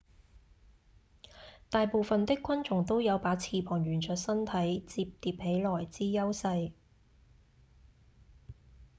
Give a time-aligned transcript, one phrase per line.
[1.69, 4.51] 大部分的昆蟲都有把翅膀沿著身體
[4.87, 6.71] 摺疊起來之優勢